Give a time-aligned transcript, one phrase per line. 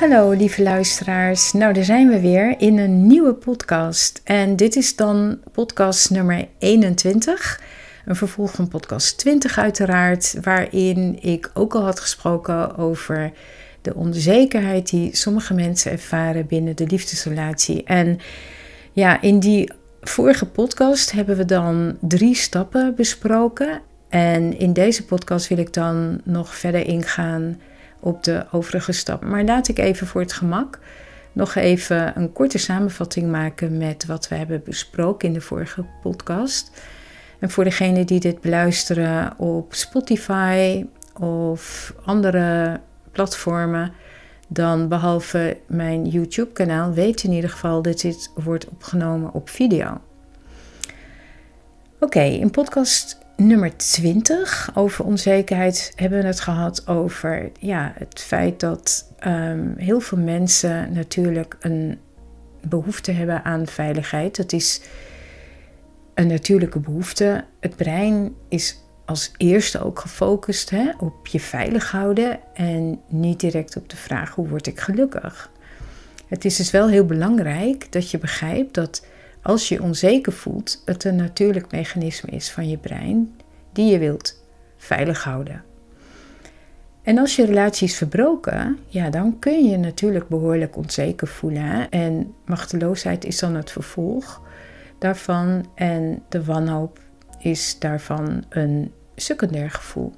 [0.00, 4.20] Hallo lieve luisteraars, nou daar zijn we weer in een nieuwe podcast.
[4.24, 7.60] En dit is dan podcast nummer 21,
[8.04, 13.32] een vervolg van podcast 20 uiteraard, waarin ik ook al had gesproken over
[13.82, 17.84] de onzekerheid die sommige mensen ervaren binnen de liefdesrelatie.
[17.84, 18.18] En
[18.92, 23.80] ja, in die vorige podcast hebben we dan drie stappen besproken.
[24.08, 27.60] En in deze podcast wil ik dan nog verder ingaan
[28.00, 29.28] op de overige stappen.
[29.28, 30.78] Maar laat ik even voor het gemak
[31.32, 36.70] nog even een korte samenvatting maken met wat we hebben besproken in de vorige podcast.
[37.38, 40.86] En voor degenen die dit beluisteren op Spotify
[41.20, 42.80] of andere
[43.12, 43.92] platformen,
[44.48, 50.00] dan behalve mijn YouTube-kanaal, weet in ieder geval dat dit wordt opgenomen op video.
[52.00, 58.60] Oké, in podcast nummer 20 over onzekerheid hebben we het gehad over ja, het feit
[58.60, 61.98] dat ehm, heel veel mensen natuurlijk een
[62.68, 64.36] behoefte hebben aan veiligheid.
[64.36, 64.80] Dat is
[66.14, 67.44] een natuurlijke behoefte.
[67.60, 73.76] Het brein is als eerste ook gefocust hè, op je veilig houden en niet direct
[73.76, 75.50] op de vraag hoe word ik gelukkig.
[76.26, 79.06] Het is dus wel heel belangrijk dat je begrijpt dat
[79.42, 83.36] als je onzeker voelt, het een natuurlijk mechanisme is van je brein
[83.72, 84.42] die je wilt
[84.76, 85.64] veilig houden.
[87.02, 91.88] En als je relatie is verbroken, ja, dan kun je natuurlijk behoorlijk onzeker voelen.
[91.88, 94.42] En machteloosheid is dan het vervolg
[94.98, 95.66] daarvan.
[95.74, 96.98] En de wanhoop
[97.38, 100.12] is daarvan een secundair gevoel.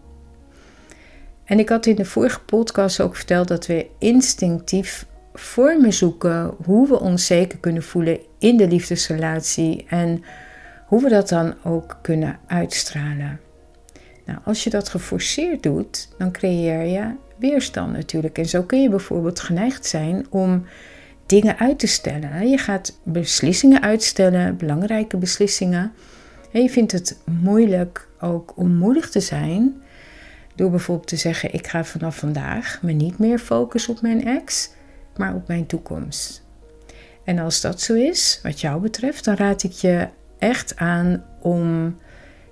[1.45, 6.89] En ik had in de vorige podcast ook verteld dat we instinctief vormen zoeken hoe
[6.89, 10.25] we ons zeker kunnen voelen in de liefdesrelatie en
[10.87, 13.41] hoe we dat dan ook kunnen uitstralen.
[14.27, 18.39] Nou, als je dat geforceerd doet, dan creëer je weerstand natuurlijk.
[18.39, 20.67] En zo kun je bijvoorbeeld geneigd zijn om
[21.27, 22.49] dingen uit te stellen.
[22.49, 25.93] Je gaat beslissingen uitstellen, belangrijke beslissingen.
[26.53, 29.83] En je vindt het moeilijk ook om moedig te zijn.
[30.55, 34.70] Door bijvoorbeeld te zeggen: Ik ga vanaf vandaag me niet meer focussen op mijn ex,
[35.18, 36.45] maar op mijn toekomst.
[37.24, 40.08] En als dat zo is, wat jou betreft, dan raad ik je
[40.39, 41.96] echt aan om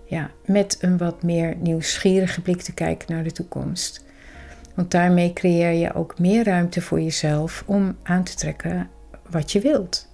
[0.05, 4.05] ja, met een wat meer nieuwsgierige blik te kijken naar de toekomst.
[4.75, 8.89] Want daarmee creëer je ook meer ruimte voor jezelf om aan te trekken
[9.31, 10.09] wat je wilt.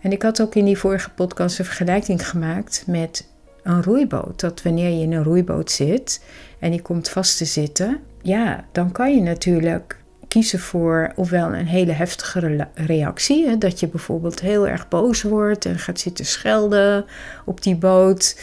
[0.00, 3.28] En ik had ook in die vorige podcast een vergelijking gemaakt met
[3.62, 4.40] een roeiboot.
[4.40, 6.24] Dat wanneer je in een roeiboot zit
[6.58, 9.96] en die komt vast te zitten, ja, dan kan je natuurlijk
[10.28, 13.58] kiezen voor ofwel een hele heftige reactie.
[13.58, 17.04] dat je bijvoorbeeld heel erg boos wordt en gaat zitten schelden
[17.44, 18.40] op die boot.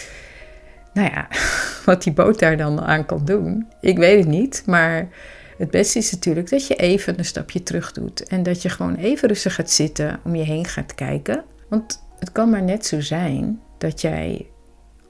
[0.94, 1.28] Nou ja,
[1.86, 4.64] wat die boot daar dan aan kan doen, ik weet het niet.
[4.66, 5.08] Maar
[5.58, 8.28] het beste is natuurlijk dat je even een stapje terug doet.
[8.28, 11.44] En dat je gewoon even rustig gaat zitten, om je heen gaat kijken.
[11.70, 14.48] Want het kan maar net zo zijn dat jij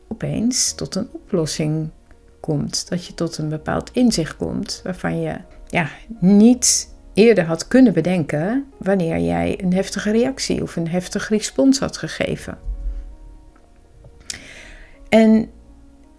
[0.08, 1.90] opeens tot een oplossing
[2.40, 2.90] komt.
[2.90, 5.35] Dat je tot een bepaald inzicht komt waarvan je
[5.68, 5.90] ja,
[6.20, 11.98] niet eerder had kunnen bedenken wanneer jij een heftige reactie of een heftige respons had
[11.98, 12.58] gegeven.
[15.09, 15.50] En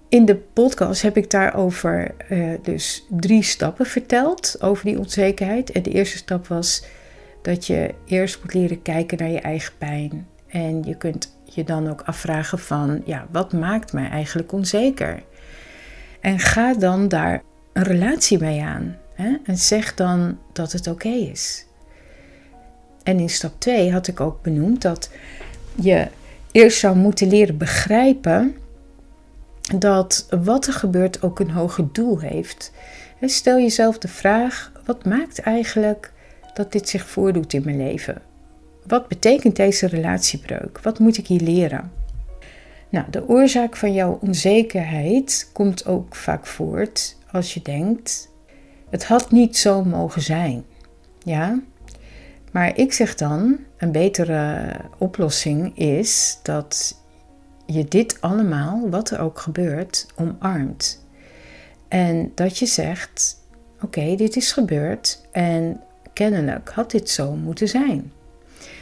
[0.08, 5.72] in de podcast heb ik daarover uh, dus drie stappen verteld over die onzekerheid.
[5.72, 6.84] En de eerste stap was
[7.42, 10.26] dat je eerst moet leren kijken naar je eigen pijn.
[10.46, 15.22] En je kunt je dan ook afvragen van, ja, wat maakt mij eigenlijk onzeker?
[16.20, 17.42] En ga dan daar
[17.72, 18.96] een relatie mee aan.
[19.16, 19.36] Hè?
[19.44, 21.66] En zeg dan dat het oké is.
[23.02, 25.10] En in stap 2 had ik ook benoemd dat
[25.74, 26.08] je
[26.52, 28.56] eerst zou moeten leren begrijpen
[29.74, 32.72] dat wat er gebeurt ook een hoger doel heeft.
[33.20, 36.12] Stel jezelf de vraag: wat maakt eigenlijk
[36.54, 38.22] dat dit zich voordoet in mijn leven?
[38.86, 40.80] Wat betekent deze relatiebreuk?
[40.82, 41.92] Wat moet ik hier leren?
[42.88, 48.28] Nou, de oorzaak van jouw onzekerheid komt ook vaak voort als je denkt:
[48.90, 50.64] het had niet zo mogen zijn.
[51.22, 51.60] Ja?
[52.52, 57.00] Maar ik zeg dan: een betere oplossing is dat
[57.66, 61.06] je dit allemaal, wat er ook gebeurt, omarmt.
[61.88, 63.44] En dat je zegt:
[63.82, 65.80] Oké, dit is gebeurd en
[66.12, 68.12] kennelijk had dit zo moeten zijn.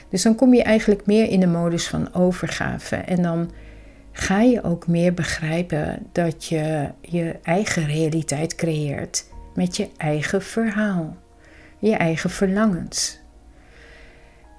[0.08, 2.96] Dus dan kom je eigenlijk meer in de modus van overgave.
[2.96, 3.50] En dan
[4.12, 9.24] ga je ook meer begrijpen dat je je eigen realiteit creëert
[9.54, 11.16] met je eigen verhaal,
[11.78, 13.20] je eigen verlangens.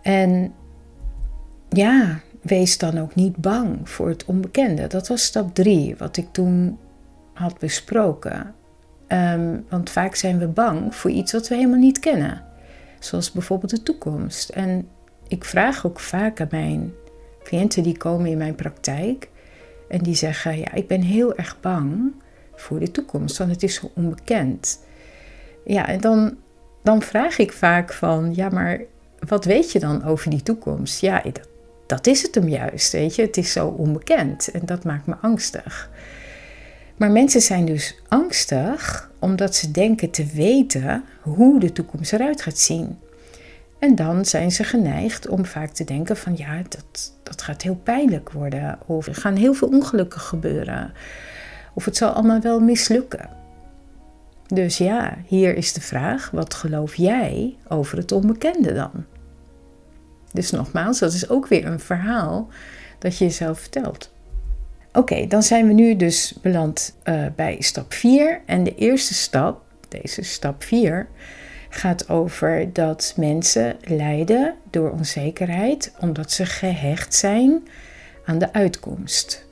[0.02, 0.54] En
[1.70, 4.88] ja, wees dan ook niet bang voor het onbekende.
[4.88, 6.80] Dat was stap drie, wat ik toen
[7.34, 8.56] had besproken.
[9.08, 12.44] Ehm, want vaak zijn we bang voor iets wat we helemaal niet kennen.
[13.00, 14.50] Zoals bijvoorbeeld de toekomst.
[14.50, 14.88] En
[15.28, 16.94] ik vraag ook vaak aan mijn
[17.44, 19.30] cliënten die komen in mijn praktijk.
[19.90, 22.14] En die zeggen, ja, ik ben heel erg bang
[22.56, 24.80] voor de toekomst, want het is zo onbekend.
[25.66, 26.38] Ja, en dan,
[26.84, 28.82] dan vraag ik vaak van, ja, maar
[29.20, 31.02] wat weet je dan over die toekomst?
[31.02, 31.48] Ja, dat,
[31.86, 33.22] dat is het hem juist, weet je.
[33.22, 35.90] Het is zo onbekend en dat maakt me angstig.
[36.98, 42.58] Maar mensen zijn dus angstig omdat ze denken te weten hoe de toekomst eruit gaat
[42.58, 42.98] zien.
[43.80, 47.80] En dan zijn ze geneigd om vaak te denken van ja, dat, dat gaat heel
[47.84, 48.80] pijnlijk worden.
[48.86, 50.94] Of er gaan heel veel ongelukken gebeuren.
[51.76, 53.30] Of het zal allemaal wel mislukken.
[54.48, 59.06] Dus ja, hier is de vraag: wat geloof jij over het onbekende dan?
[60.32, 62.50] Dus nogmaals, dat is ook weer een verhaal
[63.00, 64.14] dat je jezelf vertelt.
[64.94, 68.42] Oké, dan zijn we nu dus beland uh, bij stap 4.
[68.46, 71.08] En de eerste stap, deze stap 4,
[71.70, 77.68] gaat over dat mensen lijden door onzekerheid omdat ze gehecht zijn
[78.26, 79.46] aan de uitkomst.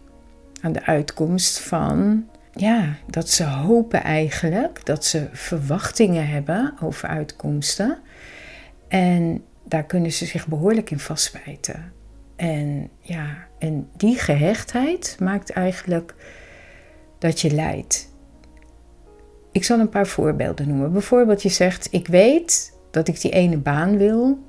[0.64, 7.98] Aan de uitkomst van, ja, dat ze hopen eigenlijk, dat ze verwachtingen hebben over uitkomsten.
[8.88, 11.92] En daar kunnen ze zich behoorlijk in vastbijten.
[12.36, 16.16] En ja, en die gehechtheid maakt eigenlijk
[17.20, 18.12] dat je lijdt.
[19.52, 20.92] Ik zal een paar voorbeelden noemen.
[20.92, 24.40] Bijvoorbeeld, je zegt: Ik weet dat ik die ene baan wil,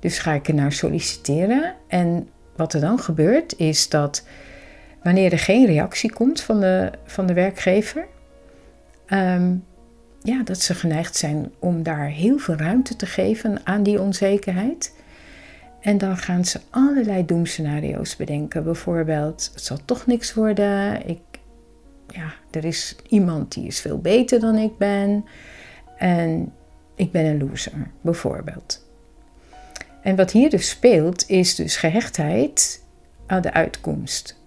[0.00, 1.74] dus ga ik er naar solliciteren.
[1.88, 4.26] En wat er dan gebeurt, is dat
[5.04, 8.06] wanneer er geen reactie komt van de, van de werkgever,
[9.06, 9.54] ehm,
[10.22, 14.94] ja, dat ze geneigd zijn om daar heel veel ruimte te geven aan die onzekerheid.
[15.80, 18.64] En dan gaan ze allerlei doemscenario's bedenken.
[18.64, 21.08] Bijvoorbeeld, het zal toch niks worden.
[21.08, 21.20] Ik,
[22.08, 25.24] ja, er is iemand die is veel beter dan ik ben.
[25.98, 26.52] En
[26.94, 28.86] ik ben een loser, bijvoorbeeld.
[30.02, 32.82] En wat hier dus speelt, is dus gehechtheid
[33.26, 34.42] aan de uitkomst.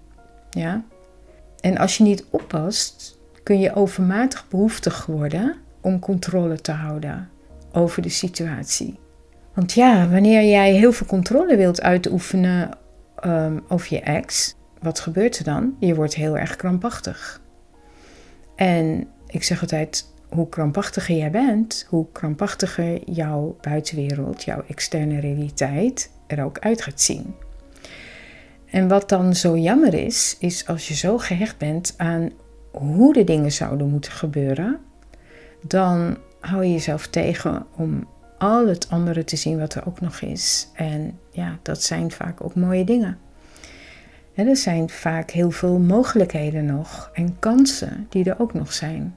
[0.50, 0.84] Ja?
[1.60, 7.30] En als je niet oppast, kun je overmatig behoeftig worden om controle te houden
[7.72, 9.00] over de situatie.
[9.54, 12.78] Want ja, wanneer jij heel veel controle wilt uitoefenen
[13.26, 15.76] um, over je ex, wat gebeurt er dan?
[15.80, 17.42] Je wordt heel erg krampachtig.
[18.56, 26.12] En ik zeg altijd, hoe krampachtiger jij bent, hoe krampachtiger jouw buitenwereld, jouw externe realiteit
[26.28, 27.36] er ook uit gaat zien.
[28.70, 32.32] En wat dan zo jammer is, is als je zo gehecht bent aan
[32.72, 34.80] hoe de dingen zouden moeten gebeuren,
[35.62, 40.22] dan hou je jezelf tegen om al het andere te zien wat er ook nog
[40.22, 40.70] is.
[40.74, 43.18] En ja, dat zijn vaak ook mooie dingen.
[44.34, 49.16] En er zijn vaak heel veel mogelijkheden nog en kansen die er ook nog zijn.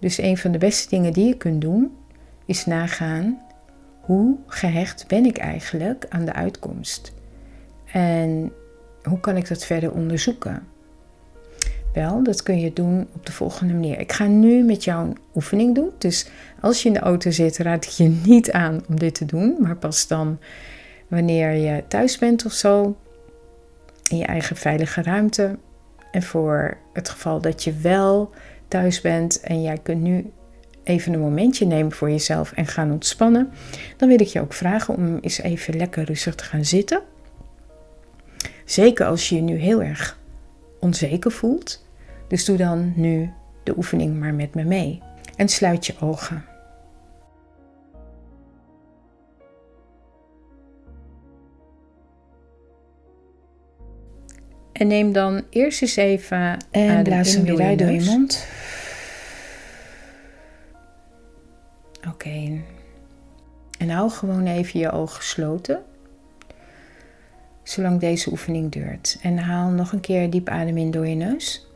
[0.00, 1.96] Dus een van de beste dingen die je kunt doen
[2.44, 3.40] is nagaan
[4.00, 7.12] hoe gehecht ben ik eigenlijk aan de uitkomst?
[7.92, 8.52] En
[9.02, 10.62] hoe kan ik dat verder onderzoeken?
[11.92, 14.00] Wel, dat kun je doen op de volgende manier.
[14.00, 15.90] Ik ga nu met jou een oefening doen.
[15.98, 16.28] Dus
[16.60, 19.56] als je in de auto zit, raad ik je niet aan om dit te doen.
[19.58, 20.38] Maar pas dan
[21.08, 22.96] wanneer je thuis bent of zo.
[24.10, 25.58] In je eigen veilige ruimte.
[26.12, 28.30] En voor het geval dat je wel
[28.68, 30.30] thuis bent en jij kunt nu
[30.88, 33.50] even een momentje nemen voor jezelf en gaan ontspannen,
[33.96, 37.02] dan wil ik je ook vragen om eens even lekker rustig te gaan zitten.
[38.68, 40.18] Zeker als je je nu heel erg
[40.80, 41.86] onzeker voelt.
[42.26, 43.32] Dus doe dan nu
[43.62, 45.02] de oefening maar met me mee.
[45.36, 46.44] En sluit je ogen.
[54.72, 58.46] En neem dan eerst eens even en blaas hem weer uit door je mond.
[62.08, 62.62] Oké.
[63.78, 65.82] En hou gewoon even je ogen gesloten.
[67.68, 69.18] Zolang deze oefening duurt.
[69.22, 71.66] En haal nog een keer diep adem in door je neus.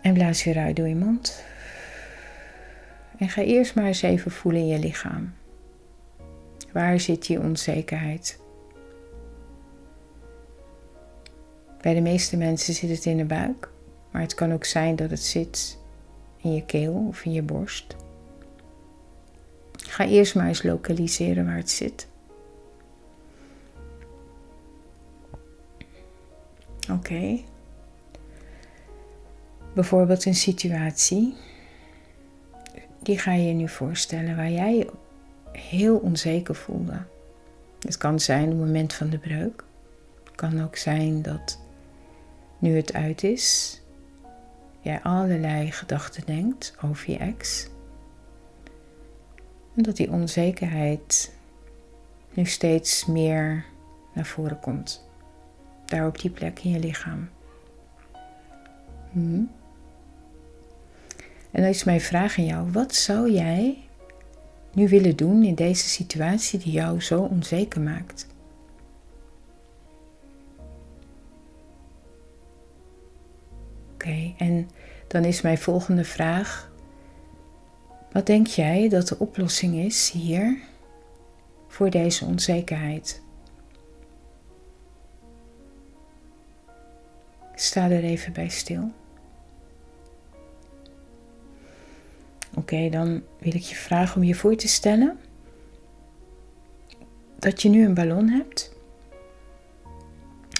[0.00, 1.44] En blaas weer uit door je mond.
[3.18, 5.34] En ga eerst maar eens even voelen in je lichaam.
[6.72, 8.40] Waar zit die onzekerheid?
[11.80, 13.68] Bij de meeste mensen zit het in de buik,
[14.10, 15.78] maar het kan ook zijn dat het zit
[16.36, 17.96] in je keel of in je borst.
[19.76, 22.12] Ga eerst maar eens lokaliseren waar het zit.
[26.94, 27.40] Oké.
[29.74, 31.34] Bijvoorbeeld een situatie.
[33.02, 34.90] Die ga je je nu voorstellen waar jij je
[35.52, 37.02] heel onzeker voelde.
[37.80, 39.64] Het kan zijn het moment van de breuk.
[40.24, 41.60] Het kan ook zijn dat
[42.58, 43.80] nu het uit is,
[44.80, 47.68] jij allerlei gedachten denkt over je ex.
[49.76, 51.34] En dat die onzekerheid
[52.34, 53.64] nu steeds meer
[54.14, 55.04] naar voren komt.
[56.02, 57.28] Op die plek in je lichaam.
[59.12, 59.50] Hmm.
[61.50, 63.78] En dan is mijn vraag aan jou: wat zou jij
[64.72, 68.26] nu willen doen in deze situatie die jou zo onzeker maakt?
[73.94, 74.70] Oké, en
[75.08, 76.70] dan is mijn volgende vraag:
[78.12, 80.58] wat denk jij dat de oplossing is hier
[81.68, 83.23] voor deze onzekerheid?
[87.64, 88.92] Sta er even bij stil.
[92.54, 95.18] Oké, dan wil ik je vragen om je voor te stellen
[97.38, 98.72] dat je nu een ballon hebt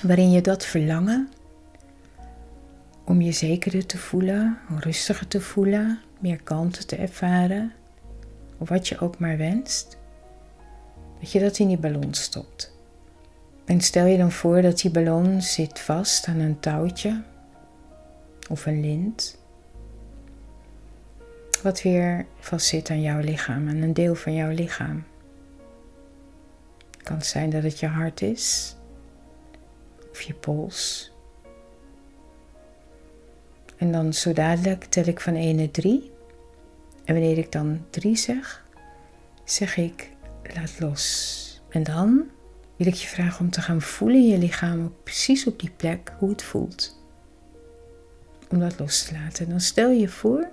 [0.02, 1.28] waarin je dat verlangen
[3.04, 7.73] om je zekerder te voelen, rustiger te voelen, meer kalmte te ervaren,
[8.58, 9.99] of wat je ook maar wenst,
[11.20, 12.74] dat je dat in die ballon stopt.
[13.64, 17.23] En stel je dan voor dat die ballon zit vast aan een touwtje
[18.49, 19.38] of een lint,
[21.62, 25.04] wat weer vastzit aan jouw lichaam, aan een deel van jouw lichaam.
[26.90, 28.76] Het kan zijn dat het je hart is,
[30.11, 31.12] of je pols,
[33.76, 36.11] en dan zo dadelijk tel ik van 1 naar 3.
[37.04, 38.64] En wanneer ik dan 3 zeg,
[39.44, 40.11] zeg ik
[40.54, 41.62] laat los.
[41.68, 42.25] En dan
[42.76, 46.12] wil ik je vragen om te gaan voelen in je lichaam, precies op die plek,
[46.19, 47.02] hoe het voelt.
[48.49, 49.45] Om dat los te laten.
[49.45, 50.49] En dan stel je voor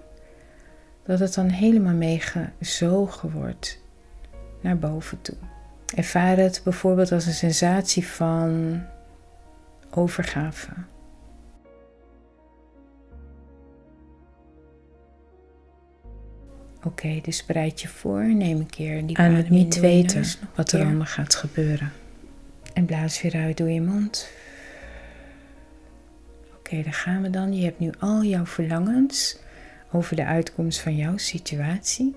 [1.06, 3.80] dat het dan helemaal meegezogen wordt
[4.62, 5.36] naar boven toe.
[5.96, 8.82] Ervaar het bijvoorbeeld als een sensatie van
[9.90, 10.70] overgave.
[16.84, 18.24] Oké, dus bereid je voor.
[18.24, 20.26] Neem een keer die Aan het niet weten
[20.56, 21.92] wat er allemaal gaat gebeuren.
[22.74, 24.30] En blaas weer uit door je mond.
[26.58, 27.56] Oké, daar gaan we dan.
[27.56, 29.40] Je hebt nu al jouw verlangens
[29.92, 32.16] over de uitkomst van jouw situatie.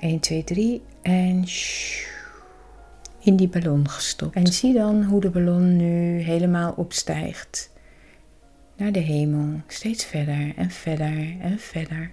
[0.00, 1.44] 1, 2, 3 en
[3.18, 4.34] in die ballon gestopt.
[4.34, 7.70] En zie dan hoe de ballon nu helemaal opstijgt
[8.76, 12.10] naar de hemel, steeds verder en verder en verder.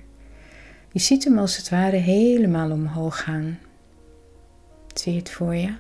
[0.91, 3.59] Je ziet hem als het ware helemaal omhoog gaan.
[4.99, 5.75] Zie het voor je?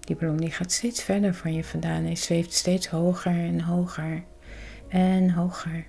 [0.00, 4.24] Die ballon die gaat steeds verder van je vandaan en zweeft steeds hoger en hoger
[4.88, 5.86] en hoger.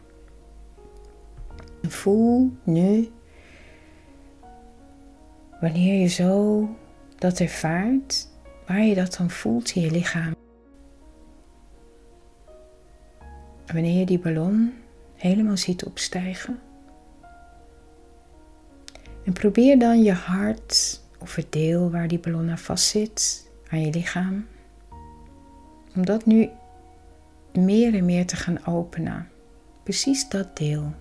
[1.81, 3.11] Voel nu,
[5.59, 6.69] wanneer je zo
[7.17, 8.27] dat ervaart,
[8.67, 10.33] waar je dat dan voelt in je lichaam.
[13.73, 14.73] wanneer je die ballon
[15.15, 16.59] helemaal ziet opstijgen.
[19.23, 23.81] En probeer dan je hart of het deel waar die ballon aan vast zit, aan
[23.81, 24.47] je lichaam,
[25.95, 26.49] om dat nu
[27.53, 29.29] meer en meer te gaan openen.
[29.83, 30.93] Precies dat deel.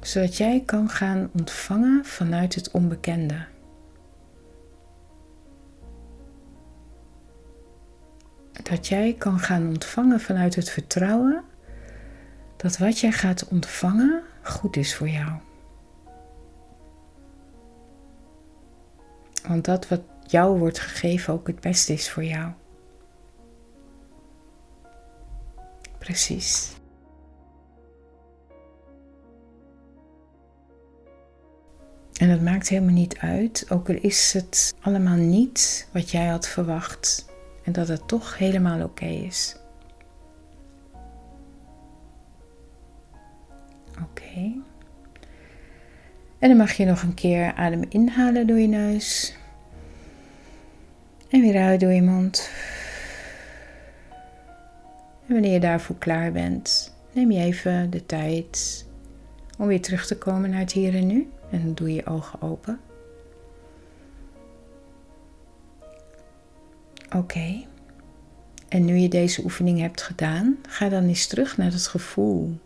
[0.00, 3.50] Zodat jij kan gaan ontvangen vanuit het onbekende.
[8.62, 11.44] dat jij kan gaan ontvangen vanuit het vertrouwen
[12.56, 15.30] dat wat jij gaat ontvangen goed is voor jou.
[19.46, 22.50] Want dat wat jou wordt gegeven ook het beste is voor jou.
[25.98, 26.72] Precies.
[32.12, 36.48] En het maakt helemaal niet uit, ook al is het allemaal niet wat jij had
[36.48, 37.30] verwacht.
[37.62, 39.56] En dat het toch helemaal oké is.
[44.02, 44.62] Oké.
[46.42, 49.36] En dan mag je nog een keer adem inhalen door je neus.
[51.28, 52.50] En weer uit door je mond.
[55.26, 58.86] En wanneer je daarvoor klaar bent, neem je even de tijd
[59.58, 61.30] om weer terug te komen naar het hier en nu.
[61.50, 62.80] En doe je ogen open.
[67.16, 67.64] Oké.
[68.68, 72.58] En nu je deze oefening hebt gedaan, ga dan eens terug naar het gevoel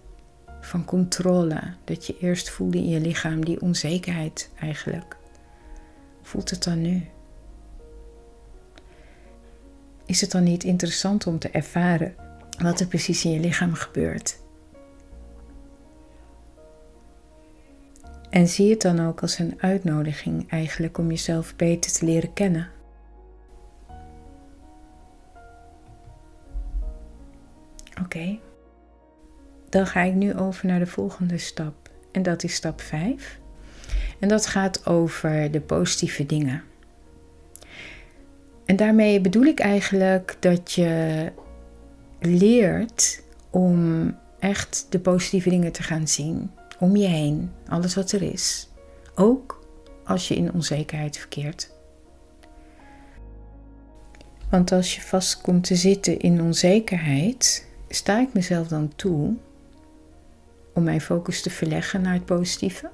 [0.67, 1.61] van controle.
[1.85, 5.17] Dat je eerst voelde in je lichaam die onzekerheid eigenlijk.
[6.23, 7.07] Voelt het dan nu?
[10.07, 12.15] Is het dan niet interessant om te ervaren
[12.63, 14.39] wat er precies in je lichaam gebeurt?
[18.31, 22.71] En zie het dan ook als een uitnodiging eigenlijk om jezelf beter te leren kennen.
[28.03, 28.39] Oké,
[29.69, 31.75] dan ga ik nu over naar de volgende stap.
[32.13, 33.39] En dat is stap 5.
[34.19, 36.63] En dat gaat over de positieve dingen.
[38.65, 41.33] En daarmee bedoel ik eigenlijk dat je
[42.21, 48.23] leert om echt de positieve dingen te gaan zien om je heen, alles wat er
[48.23, 48.69] is.
[49.15, 49.65] Ook
[50.05, 51.71] als je in onzekerheid verkeert.
[54.51, 59.35] Want als je vast komt te zitten in onzekerheid, sta ik mezelf dan toe
[60.77, 62.91] om mijn focus te verleggen naar het positieve,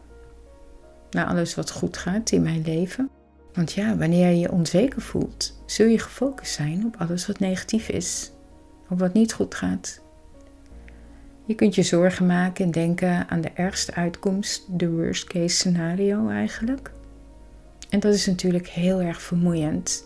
[1.11, 3.11] naar alles wat goed gaat in mijn leven.
[3.53, 7.89] Want ja, wanneer je je onzeker voelt, zul je gefocust zijn op alles wat negatief
[7.89, 8.33] is,
[8.89, 10.01] op wat niet goed gaat.
[11.45, 16.29] Je kunt je zorgen maken en denken aan de ergste uitkomst, de worst case scenario
[16.29, 16.93] eigenlijk.
[17.89, 20.05] En dat is natuurlijk heel erg vermoeiend.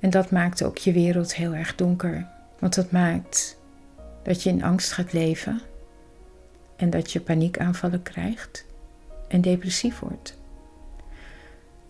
[0.00, 2.28] En dat maakt ook je wereld heel erg donker.
[2.58, 3.60] Want dat maakt
[4.22, 5.60] dat je in angst gaat leven
[6.76, 8.66] en dat je paniekaanvallen krijgt
[9.28, 10.38] en depressief wordt.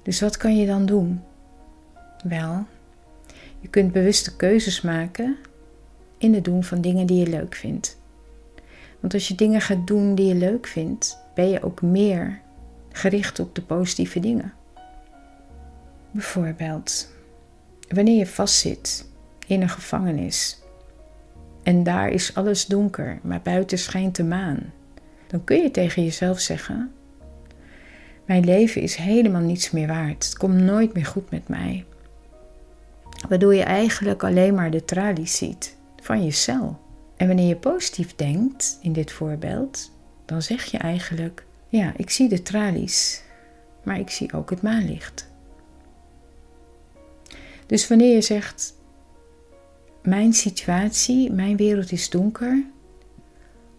[0.02, 1.22] Dus wat kan je dan doen?
[2.24, 2.64] Wel,
[3.60, 5.36] je kunt bewuste keuzes maken
[6.18, 7.98] in het doen van dingen die je leuk vindt.
[9.00, 12.40] Want als je dingen gaat doen die je leuk vindt, ben je ook meer
[12.92, 14.52] gericht op de positieve dingen.
[16.10, 17.08] Bijvoorbeeld,
[17.88, 19.08] wanneer je vastzit
[19.46, 20.60] in een gevangenis
[21.62, 24.72] en daar is alles donker, maar buiten schijnt de maan,
[25.26, 26.92] dan kun je tegen jezelf zeggen:
[28.24, 30.24] Mijn leven is helemaal niets meer waard.
[30.24, 31.84] Het komt nooit meer goed met mij.
[33.28, 36.78] Waardoor je eigenlijk alleen maar de tralies ziet van je cel.
[37.16, 39.90] En wanneer je positief denkt, in dit voorbeeld,
[40.24, 43.22] dan zeg je eigenlijk: Ja, ik zie de tralies,
[43.82, 45.28] maar ik zie ook het maanlicht.
[47.66, 48.74] Dus wanneer je zegt:
[50.02, 52.64] Mijn situatie, mijn wereld is donker,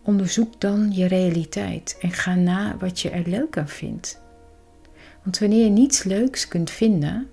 [0.07, 4.21] onderzoek dan je realiteit en ga na wat je er leuk aan vindt.
[5.23, 7.27] Want wanneer je niets leuks kunt vinden,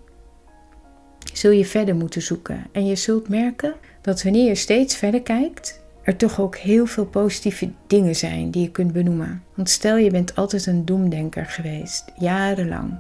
[1.32, 2.66] zul je verder moeten zoeken.
[2.72, 7.06] En je zult merken dat wanneer je steeds verder kijkt, er toch ook heel veel
[7.06, 9.42] positieve dingen zijn die je kunt benoemen.
[9.54, 12.98] Want stel je bent altijd een doemdenker geweest, jarenlang.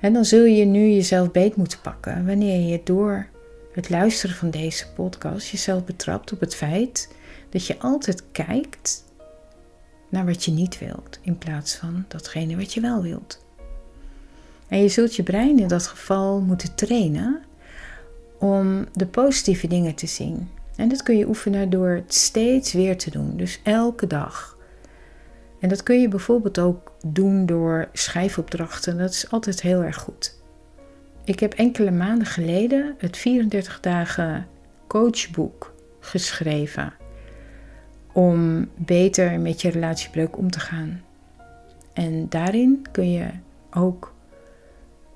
[0.00, 3.26] En dan zul je nu jezelf beet moeten pakken wanneer je door
[3.72, 7.16] het luisteren van deze podcast jezelf betrapt op het feit
[7.50, 9.04] dat je altijd kijkt
[10.08, 13.46] naar wat je niet wilt in plaats van datgene wat je wel wilt.
[14.68, 17.42] En je zult je brein in dat geval moeten trainen
[18.38, 20.48] om de positieve dingen te zien.
[20.76, 24.56] En dat kun je oefenen door het steeds weer te doen, dus elke dag.
[25.60, 30.36] En dat kun je bijvoorbeeld ook doen door schrijfopdrachten, dat is altijd heel erg goed.
[31.24, 34.46] Ik heb enkele maanden geleden het 34 dagen
[34.86, 36.92] coachboek geschreven
[38.18, 41.00] om beter met je relatiebreuk om te gaan.
[41.92, 43.26] En daarin kun je
[43.70, 44.14] ook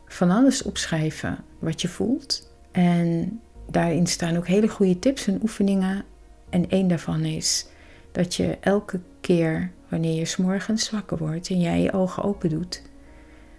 [0.07, 2.53] van alles opschrijven wat je voelt.
[2.71, 6.05] En daarin staan ook hele goede tips en oefeningen.
[6.51, 7.67] En één daarvan is
[8.13, 12.83] dat je elke keer wanneer je s'morgens wakker wordt en jij je ogen open doet,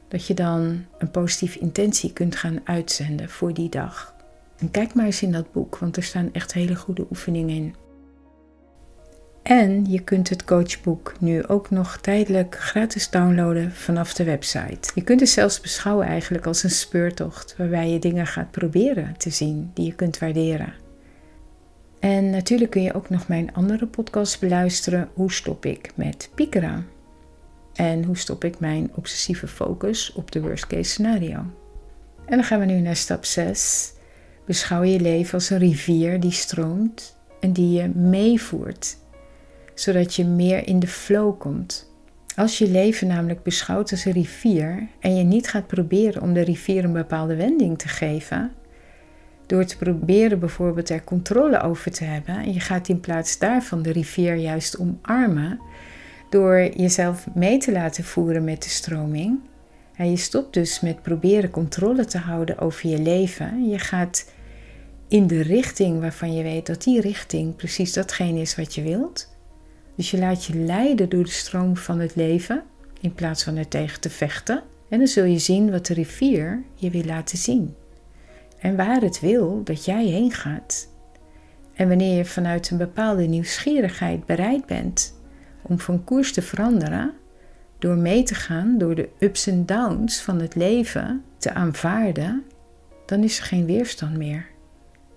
[0.08, 4.16] dat je dan een positieve intentie kunt gaan uitzenden voor die dag.
[4.58, 7.76] En kijk maar eens in dat boek, want er staan echt hele goede oefeningen in.
[9.44, 14.92] En je kunt het coachboek nu ook nog tijdelijk gratis downloaden vanaf de website.
[14.96, 19.30] Je kunt het zelfs beschouwen eigenlijk als een speurtocht waarbij je dingen gaat proberen te
[19.30, 20.74] zien die je kunt waarderen.
[22.00, 25.10] En natuurlijk kun je ook nog mijn andere podcast beluisteren.
[25.14, 26.88] Hoe stop ik met piekeren?
[27.74, 31.38] En hoe stop ik mijn obsessieve focus op de worst case scenario?
[32.26, 33.94] En dan gaan we nu naar stap 6.
[34.46, 38.98] Beschouw je leven als een rivier die stroomt en die je meevoert
[39.76, 41.92] zodat je meer in de flow komt.
[42.36, 46.42] Als je leven namelijk beschouwt als een rivier en je niet gaat proberen om de
[46.42, 48.52] rivier een bepaalde wending te geven,
[49.46, 53.82] door te proberen bijvoorbeeld er controle over te hebben en je gaat in plaats daarvan
[53.82, 55.60] de rivier juist omarmen
[56.30, 59.40] door jezelf mee te laten voeren met de stroming.
[59.96, 63.70] En je stopt dus met proberen controle te houden over je leven.
[63.70, 64.32] Je gaat
[65.08, 69.33] in de richting waarvan je weet dat die richting precies datgene is wat je wilt
[69.96, 72.64] Dus je laat je leiden door de stroom van het leven
[73.02, 74.64] in plaats van er tegen te vechten.
[74.90, 77.76] En dan zul je zien wat de rivier je wil laten zien.
[78.60, 80.88] En waar het wil dat jij heen gaat.
[81.74, 85.20] En wanneer je vanuit een bepaalde nieuwsgierigheid bereid bent
[85.62, 87.14] om van koers te veranderen,
[87.80, 92.44] door mee te gaan door de ups en downs van het leven te aanvaarden,
[93.06, 94.46] dan is er geen weerstand meer.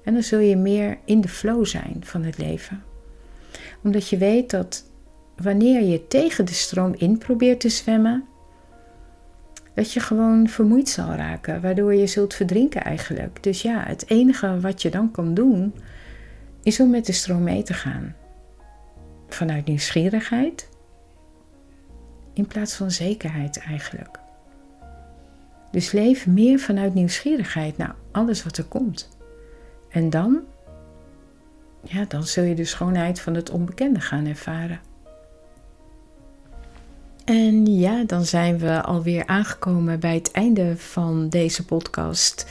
[0.04, 2.82] En dan zul je meer in de flow zijn van het leven.
[3.86, 4.84] Omdat je weet dat
[5.36, 8.24] wanneer je tegen de stroom in probeert te zwemmen,
[9.74, 13.42] dat je gewoon vermoeid zal raken, waardoor je zult verdrinken eigenlijk.
[13.42, 15.74] Dus ja, het enige wat je dan kan doen,
[16.62, 18.14] is om met de stroom mee te gaan.
[19.28, 20.68] Vanuit nieuwsgierigheid,
[22.32, 24.18] in plaats van zekerheid eigenlijk.
[25.70, 29.18] Dus leef meer vanuit nieuwsgierigheid naar alles wat er komt.
[29.88, 30.40] En dan,
[31.90, 34.80] ja, dan zul je de schoonheid van het onbekende gaan ervaren.
[37.24, 42.46] En ja, dan zijn we alweer aangekomen bij het einde van deze podcast.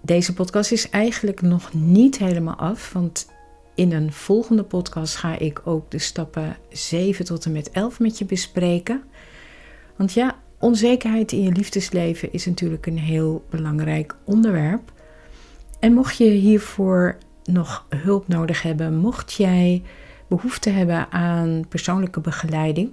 [0.00, 3.28] Deze podcast is eigenlijk nog niet helemaal af, want
[3.74, 8.18] in een volgende podcast ga ik ook de stappen 7 tot en met 11 met
[8.18, 9.02] je bespreken.
[9.96, 14.92] Want ja, onzekerheid in je liefdesleven is natuurlijk een heel belangrijk onderwerp.
[15.78, 17.16] En mocht je hiervoor
[17.48, 19.82] nog hulp nodig hebben, mocht jij
[20.28, 22.90] behoefte hebben aan persoonlijke begeleiding,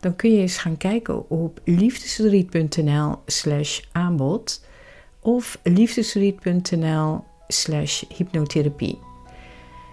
[0.00, 4.64] dan kun je eens gaan kijken op liefdesverdriet.nl slash aanbod
[5.20, 8.98] of liefdesverdriet.nl slash hypnotherapie.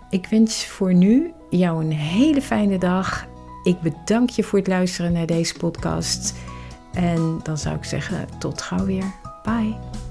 [0.10, 3.28] Ik wens voor nu jou een hele fijne dag.
[3.64, 6.36] Ik bedank je voor het luisteren naar deze podcast.
[6.94, 9.14] En dan zou ik zeggen, tot gauw weer.
[9.44, 10.11] Bye.